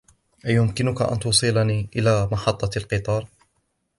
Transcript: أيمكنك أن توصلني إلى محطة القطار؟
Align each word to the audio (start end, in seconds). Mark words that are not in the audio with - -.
أيمكنك 0.45 1.01
أن 1.01 1.19
توصلني 1.19 1.89
إلى 1.95 2.29
محطة 2.31 2.69
القطار؟ 2.77 3.27